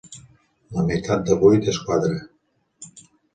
La 0.77 0.85
meitat 0.87 1.27
de 1.27 1.37
vuit 1.43 1.69
és 1.75 1.79
quatre. 1.91 2.15